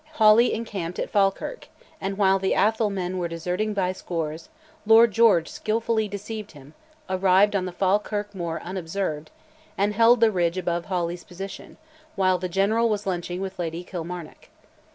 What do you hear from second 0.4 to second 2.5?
encamped at Falkirk, and while